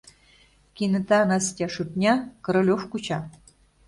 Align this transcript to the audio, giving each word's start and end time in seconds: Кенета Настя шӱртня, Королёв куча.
Кенета 0.75 1.19
Настя 1.29 1.67
шӱртня, 1.73 2.13
Королёв 2.45 2.81
куча. 2.91 3.19